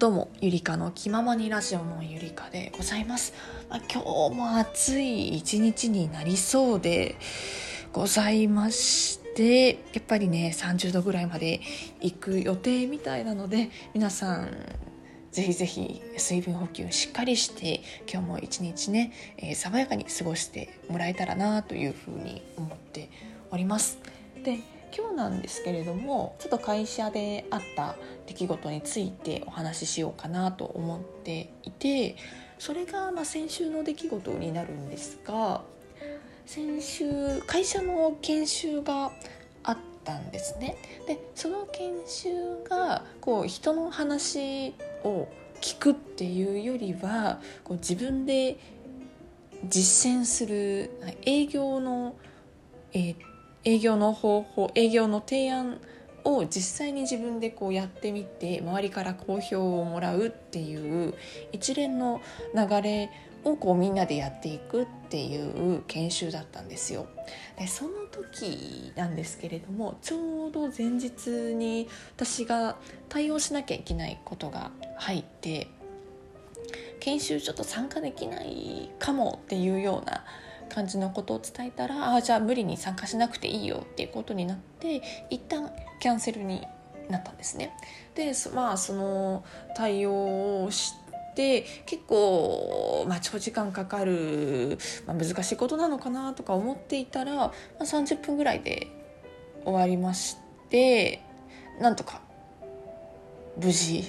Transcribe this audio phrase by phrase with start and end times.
[0.00, 3.34] どうもゆりかの気ままにラジオのゆりかでございます、
[3.68, 7.16] まあ、今日も暑い一日になりそうで
[7.92, 11.60] ございましてやっぱりね30度ぐらいまで
[12.00, 14.48] 行く予定みたいなので皆さん
[15.32, 23.10] ぜひぜひ水分補給しっかりして今日も一日ね、えー、爽やかに過ごしてもらえたらなというふうに思って
[23.50, 23.98] おります。
[24.42, 24.60] で
[24.96, 27.96] 今日なんですけれどもちょっと会社であった
[28.26, 32.16] 出来事についてお話ししようかなと思っていて
[32.58, 35.62] それがま先週の出来事になるんですが
[36.46, 39.12] 先週会社の研修が
[39.62, 40.76] あったんですね。
[41.06, 45.28] でその研修がこう人の話を
[45.60, 48.58] 聞くっていうよりはこう自分で
[49.68, 50.90] 実践する
[51.22, 52.16] 営業の、
[52.92, 53.16] えー、
[53.64, 55.80] 営業の方法営業の提案
[56.24, 61.14] を実際に自分でこうやってみて周りから好評をもらうっていう
[61.52, 62.20] 一連の
[62.54, 63.10] 流れ
[63.44, 67.06] をこうみんなでやっていくっていう研修だったんですよ。
[67.58, 72.76] でその時なんですけれどもちょうど前日に私が
[73.08, 75.68] 対応しなきゃいけないことが入って
[77.00, 80.24] 研修ちょっと参加できないかもっていうような
[80.70, 86.66] 感じのことを伝えたらあじゃあ無理に参加しなくていいよっていうことになって一旦キャンセルに
[87.10, 87.76] なったんですね。
[88.14, 89.44] でまあその
[89.76, 90.94] 対応をし
[91.34, 98.88] て結構、まあ、長時間かかる、まあ、難しいことなのかなとか思っていたら、まあ、30分ぐらいで
[99.64, 100.36] 終わりまし
[100.70, 101.22] て
[101.80, 102.20] なんとか
[103.56, 104.04] 無事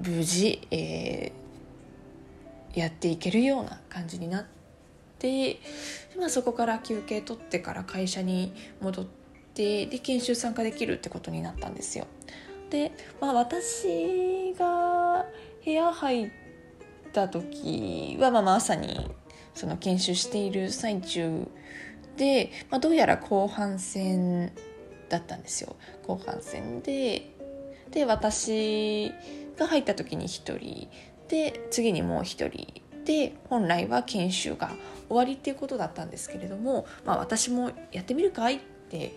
[0.00, 4.61] 無事、えー、やっていけるような感じになって。
[5.22, 5.60] で、
[6.18, 9.04] まあ、そこから休憩取ってから会社に戻っ
[9.54, 12.06] てで研修参加できるってことになったんですよ。
[12.70, 15.24] で、まあ、私が
[15.64, 16.30] 部屋入っ
[17.12, 19.10] た時は、まあ、まあ朝に
[19.54, 21.46] その研修している最中
[22.16, 24.52] で、まあ、どうやら後半戦
[25.08, 25.76] だったんですよ
[26.06, 27.30] 後半戦で
[27.90, 29.12] で私
[29.58, 30.88] が入った時に1人
[31.28, 34.70] で次にもう1人で本来は研修が
[35.08, 39.12] 終わりっていうことだったんですけれども、まあ、私もやってみるかいって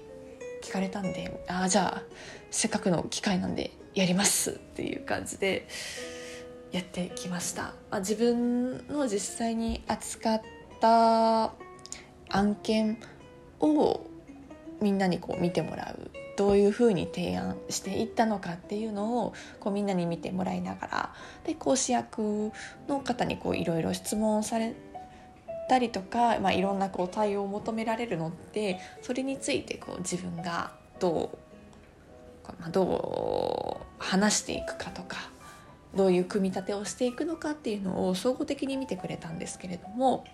[0.64, 2.04] 聞かれたんでああじゃあ
[2.52, 5.68] せっかくの機会なんでやりますっていう感じで
[6.72, 7.74] やってきました。
[7.90, 10.42] まあ、自分の実際に扱っ
[10.82, 11.54] た
[12.30, 12.98] 案件
[13.62, 14.02] を
[14.82, 16.12] みんなにこう見てもらう。
[16.38, 21.14] どういうふうに提案していったのかっていうのをこうみんなに見てもらいながら。
[21.46, 22.52] で講師役
[22.90, 24.76] の方にいろいろ質問され
[25.68, 35.18] たりとか、まあ、いろんなこう対応を求められるのってそれについてこう自分がどう、ま、どう話していくかとか
[35.96, 40.26] どういう組み立てをしていくのかっていうのを総合的に見てくれたんですけれども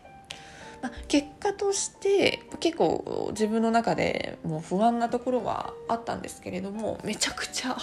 [0.81, 7.77] まあ、結果として結構自分の中でもう不安なところはあったんですけれどもめちゃくちゃ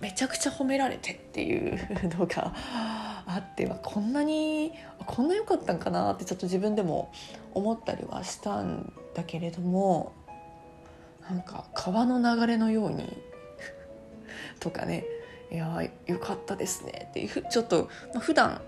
[0.00, 1.78] めちゃくちゃ褒められてっていう
[2.18, 2.52] のが
[3.26, 4.72] あってはこんなに
[5.06, 7.10] こんな良かったんかなってちょっと自分でも
[7.54, 10.12] 思ったりはしたんだけれども
[11.28, 13.16] なんか川の流れのように
[14.60, 15.04] とかね
[15.50, 18.60] いやよかったですねっていうちょっと、まあ、普段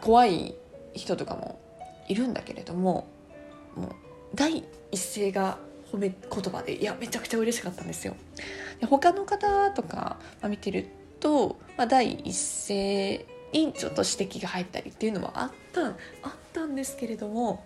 [0.00, 0.54] 怖い
[0.94, 1.58] 人とかも
[2.08, 3.06] いるんだけれども
[3.74, 3.90] もう
[4.34, 5.58] 第一声が
[5.92, 8.16] 褒め言葉でいやめちゃくちゃ嬉しかったんですよ。
[8.80, 10.88] で他の方とか、まあ、見てる
[11.20, 15.94] と、まあ、第一声にちょっと指摘が入ったりっていうのはあったあっ
[16.52, 17.64] たんですけれども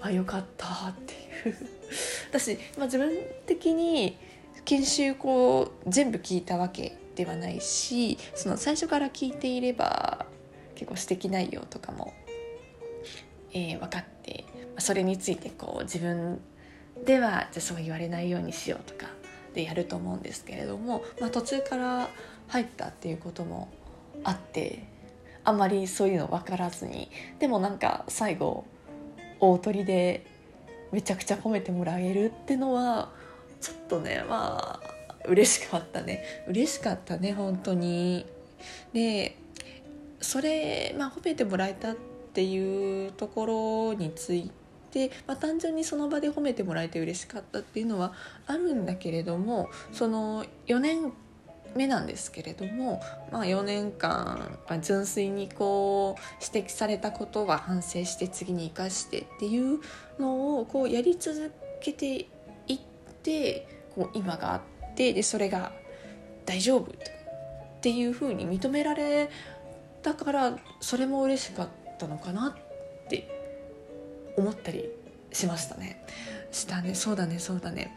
[0.00, 1.14] あよかったって
[1.48, 1.56] いう
[2.30, 3.12] 私、まあ、自分
[3.46, 4.16] 的に
[4.64, 10.26] 研修こう全部聞いたわけではないしその最初から聞いていれば
[10.74, 12.14] 結構指摘内容とかも
[13.52, 14.44] えー、分かって
[14.78, 16.40] それについてこう自分
[17.04, 19.10] ではじゃそう言われないようにしようとか
[19.54, 22.08] でやると思うんですけれども、まあ、途中から
[22.48, 23.68] 入ったっていうことも
[24.24, 24.84] あって
[25.44, 28.64] あんまりそういうの分からずにでもなんか最後
[29.40, 30.26] 大鳥で
[30.92, 33.10] めちゃくちゃ褒めてもらえるってのは
[33.60, 34.90] ちょっとねまあ
[35.26, 36.24] 嬉しかったね。
[36.48, 38.26] 嬉しかったね本当に。
[38.92, 39.36] で
[40.20, 42.09] それまあ褒めてもらえたって
[42.40, 44.50] っていうところについ
[44.90, 48.14] て、まあ、単純にその場で褒めてもらえて嬉しかったっていうのは
[48.46, 51.12] あるんだけれどもその4年
[51.76, 59.80] 目なんですけれども、まあ、4年間、ま、純粋にこう指摘されたことは反省して次に生かしてっていう
[60.18, 61.52] のをこうやり続
[61.82, 62.26] けて
[62.68, 62.78] いっ
[63.22, 65.72] てこう今があってでそれが
[66.46, 66.94] 大丈夫っ
[67.82, 69.28] ていうふうに認められ
[70.00, 71.68] たからそれも嬉しかっ
[72.00, 73.28] たのかなって
[74.36, 74.88] 思ったり
[75.32, 76.04] しましたね。
[76.50, 76.94] したね。
[76.94, 77.38] そうだね。
[77.38, 77.94] そうだね。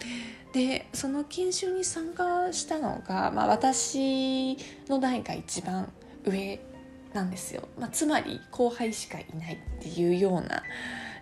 [0.54, 4.56] でその研修に参加したのが、まあ、私
[4.88, 5.92] の代が一番
[6.26, 6.60] 上
[7.14, 10.64] なんですよ、まあ、つまり後輩しかいないっていうような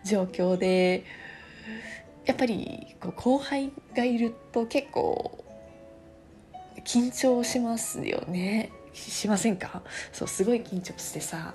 [0.05, 1.05] 状況で
[2.25, 5.45] やっぱりこう後輩がいると結構
[6.83, 8.71] 緊張しますよね。
[8.93, 9.81] しませんか？
[10.11, 11.53] そうすごい緊張してさ。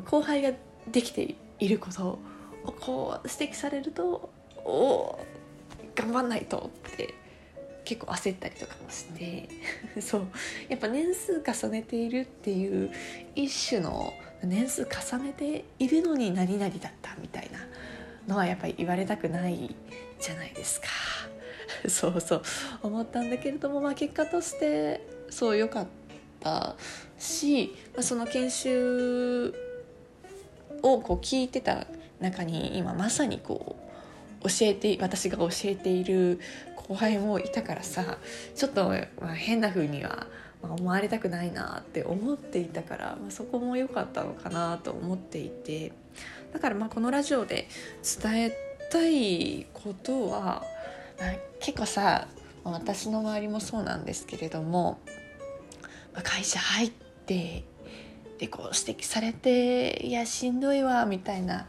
[0.00, 0.52] 後輩が
[0.90, 2.18] できていること
[2.64, 4.30] をこう指摘されると
[4.64, 5.26] おお
[5.94, 7.14] 頑張んないとって
[7.84, 9.48] 結構焦ったりとかもして
[10.00, 10.26] そう。
[10.68, 12.90] やっぱ年数重ねているっていう
[13.34, 14.12] 一種の
[14.42, 17.60] 年数重ねているのに何々だったみたいな
[18.26, 19.74] のはやっぱり言われたくない
[20.20, 20.86] じゃないですか。
[21.88, 22.42] そうそう。
[22.82, 25.86] 思ったんだけれども、まあ、結果としてそう良かっ
[26.40, 26.76] た
[27.18, 29.54] し、まあ、その研修
[30.82, 31.86] をこう聞いてた
[32.20, 33.76] 中に今まさにこ
[34.42, 36.40] う教えて私が教えている
[36.76, 38.18] 後輩もいたからさ
[38.54, 38.88] ちょっと、
[39.20, 40.26] まあ、変な風には
[40.62, 45.92] 思われたくないなって思っていたから、まあ、そこも良かったのかなと思っていて。
[46.52, 47.66] だからまあこのラジオで
[48.22, 48.52] 伝え
[48.90, 50.62] たいことは、
[51.18, 52.28] まあ、結構さ
[52.62, 55.00] 私の周りもそうなんですけれども、
[56.12, 57.64] まあ、会社入って
[58.38, 61.66] でこう指摘されていやしんどいわみたいな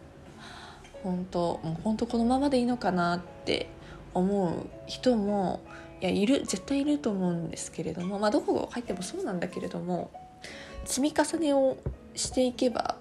[1.04, 3.70] 本当もう本当このままでいいのかなって
[4.14, 5.62] 思う人も
[6.02, 10.12] いやいる絶対いると思うんですけれどもまあどこ入ってもそうなんだけれども
[10.86, 11.78] 積み重ねを
[12.16, 12.98] していけば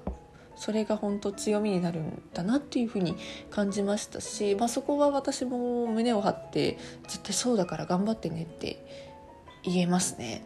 [0.56, 3.16] それが本当強みになるんだなっていうふうに
[3.50, 6.78] 感じましたし、まあ、そこは私も胸を張って
[7.08, 8.84] 絶対そうだから頑張ってねって
[9.64, 10.42] 言えますね。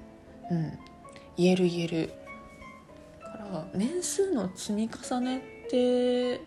[0.51, 0.79] うん、
[1.37, 2.13] 言える言える。
[3.75, 5.41] 年数の積み重ねっ
[5.71, 6.41] て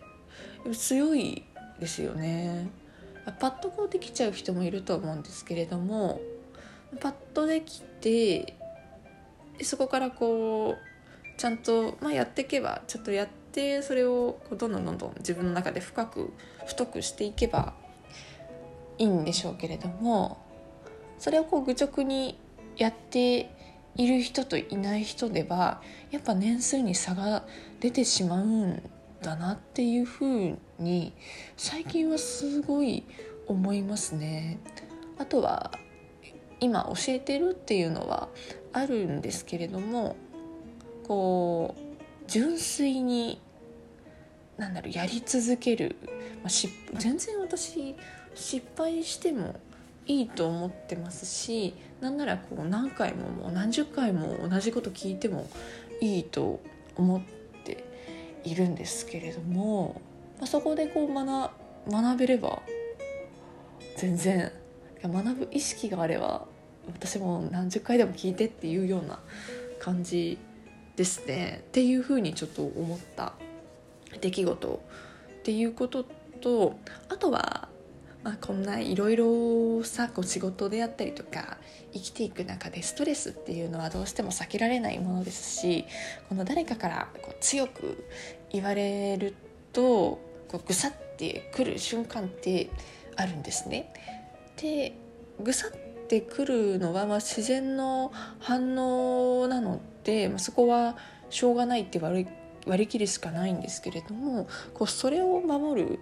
[0.72, 1.44] 強い
[1.78, 2.68] ですよね。
[3.38, 6.20] パッとこうできちゃう人もいると思うんですけれども
[7.00, 8.56] パッとできて
[9.62, 16.32] そこからこうちゃんと、まあ、やっていけばちょっとやってそれをこうどんどんどんどん自分の中で深く
[16.66, 17.74] 太くしていけば
[18.98, 20.38] いいんでしょうけれども
[21.18, 22.38] それをこう愚直に
[22.76, 23.50] やって
[23.96, 27.44] いる人といない人ではやっぱ年数に差が
[27.80, 28.82] 出てしまうん
[29.22, 31.12] だなっていうふうに
[31.56, 33.04] 最近はすごい
[33.46, 34.58] 思いますね。
[35.18, 35.72] あとは
[36.60, 38.28] 今教えてるっていうのは
[38.72, 40.16] あるんですけれども
[41.06, 43.40] こう純粋に
[44.56, 45.96] なんだろうやり続ける、
[46.42, 47.96] まあ、全然私
[48.34, 49.58] 失敗しても
[50.10, 55.48] いいと思ってますしなんならこう何回ももう何十回も同じこと聞いても
[56.00, 56.60] いいと
[56.96, 57.20] 思っ
[57.64, 57.84] て
[58.42, 60.02] いるんですけれども、
[60.38, 61.50] まあ、そこでこう学
[61.88, 62.60] 学べれば
[63.96, 64.50] 全然
[65.00, 66.44] 学ぶ意識があれば
[66.88, 69.20] 私も何十回でも聞いてっていうような
[69.78, 70.38] 感じ
[70.96, 71.62] ですね。
[71.68, 73.34] っていうふうにちょっと思った
[74.20, 74.82] 出来事。
[75.38, 76.04] っていうこと
[76.40, 76.78] と
[77.08, 77.69] あとは
[78.22, 81.56] まあ、こんないろいろさこう仕事であったりとか
[81.92, 85.86] 生きていく中でストレスっていうのはどうしても避けられないものですし
[86.28, 88.04] この誰かからこう強く
[88.52, 89.34] 言われる
[89.72, 92.70] とこうぐさってくる瞬間って
[93.16, 93.92] あるんですね。
[94.60, 94.92] で
[95.42, 100.96] ぐさってくるのはまあ自然の反応なので、まあ、そこは
[101.30, 102.30] しょうがないって割り
[102.66, 106.00] 割り切るしかないんですけれどもこうそれを守る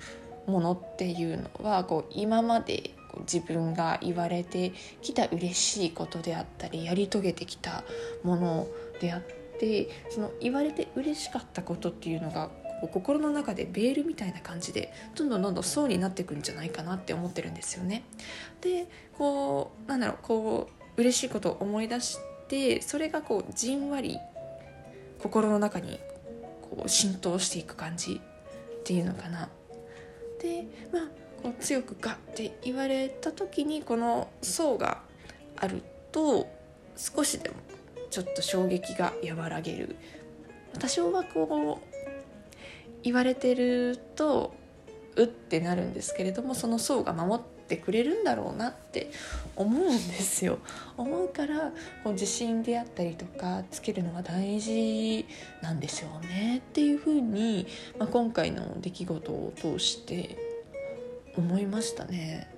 [0.48, 7.84] ものっていうのはこう今まで自分が言われてきた嬉しいことであったりやり遂げてきた
[8.22, 8.68] もの
[9.00, 9.22] であっ
[9.58, 12.50] てその言われて嬉しかったことっていうのが
[12.92, 18.04] 心の中でベールみたいな感じでどんどんどんどん層になっていくんじゃないかなって思ってるんですよね。
[18.60, 18.86] で
[19.16, 24.18] こうなんだろうこう嬉しいことを思い出してそれがこうじんわり
[25.20, 25.98] 心の中に
[26.62, 28.20] こう浸透していく感じ
[28.80, 29.48] っていうのかな。
[30.38, 31.02] でまあ
[31.42, 35.02] こう強くガッて言われた時にこの層が
[35.56, 36.48] あると
[36.96, 37.56] 少しでも
[38.10, 39.96] ちょっと衝撃が和らげる。
[40.78, 41.88] 多少はこう
[43.02, 44.54] 言われてると
[45.18, 49.10] うってなるんですけれどもその層が守ってくれるんだろうなって
[49.56, 50.58] 思うんですよ
[50.96, 51.72] 思うから
[52.04, 55.26] こう自信であったりとかつけるのが大事
[55.60, 57.66] なんでしょうねっていうふうに、
[57.98, 60.38] まあ、今回の出来事を通して
[61.36, 62.50] 思いましたね。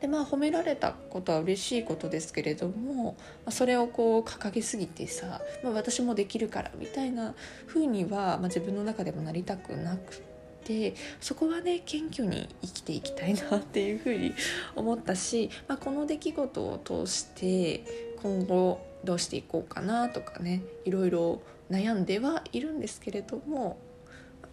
[0.00, 7.34] でまあ褒められたことは嬉しいことですけれどもまそれをこう掲げすぎてさ、まあ、私もできるからみたいな
[7.66, 10.22] 風には、まあ、自分の中でもなりたくなく
[10.64, 14.34] てそこはね謙虚に生きていきたいなっていう風に
[14.76, 23.78] 思ったし、まあ、この出来事を通して今後どうしていこうかなとかねいろいろ悩んではいるんですけれども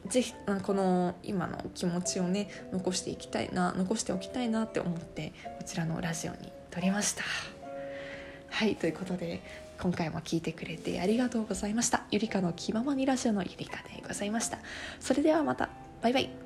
[0.08, 0.34] ぜひ
[0.64, 7.24] この今の気持ちをね残していきたいな残しておきたいなって思ってこちらのラジオに撮りました。
[8.50, 9.42] はいということで
[9.82, 12.04] 今回も聞いてくれてありがとうございました。
[12.12, 14.60] ゆりかの気ままにラジオのゆりかでございました。
[15.00, 15.70] それではまた
[16.06, 16.45] Bye bye!